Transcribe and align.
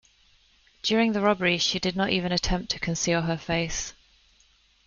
During 0.81 1.11
the 1.11 1.21
robbery, 1.21 1.59
she 1.59 1.77
did 1.77 1.95
not 1.95 2.09
even 2.09 2.31
attempt 2.31 2.71
to 2.71 2.79
conceal 2.79 3.21
her 3.21 3.37
face. 3.37 3.93